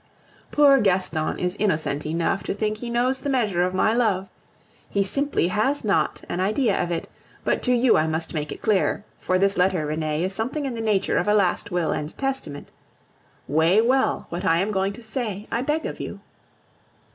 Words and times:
Poor 0.51 0.79
Gaston 0.79 1.37
is 1.37 1.55
innocent 1.57 2.07
enough 2.07 2.41
to 2.45 2.55
think 2.55 2.77
he 2.77 2.89
knows 2.89 3.19
the 3.19 3.29
measure 3.29 3.61
of 3.61 3.75
my 3.75 3.93
love! 3.93 4.31
He 4.89 5.03
simply 5.03 5.49
has 5.49 5.85
not 5.85 6.23
an 6.27 6.39
idea 6.39 6.81
of 6.81 6.89
it, 6.89 7.07
but 7.45 7.61
to 7.61 7.73
you 7.75 7.97
I 7.97 8.07
must 8.07 8.33
make 8.33 8.51
it 8.51 8.63
clear; 8.63 9.05
for 9.19 9.37
this 9.37 9.57
letter, 9.57 9.85
Renee, 9.85 10.23
is 10.23 10.33
something 10.33 10.65
in 10.65 10.73
the 10.73 10.81
nature 10.81 11.17
of 11.19 11.27
a 11.27 11.35
last 11.35 11.69
will 11.69 11.91
and 11.91 12.17
testament. 12.17 12.69
Weigh 13.47 13.79
well 13.79 14.25
what 14.29 14.43
I 14.43 14.57
am 14.57 14.71
going 14.71 14.93
to 14.93 15.03
say, 15.03 15.47
I 15.51 15.61
beg 15.61 15.85
of 15.85 15.99
you. 15.99 16.19